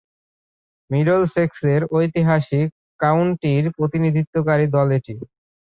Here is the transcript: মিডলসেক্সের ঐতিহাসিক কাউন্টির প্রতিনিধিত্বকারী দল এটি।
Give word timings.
মিডলসেক্সের 0.89 1.81
ঐতিহাসিক 1.91 2.67
কাউন্টির 2.99 3.63
প্রতিনিধিত্বকারী 3.77 4.65
দল 4.75 4.87
এটি। 4.97 5.13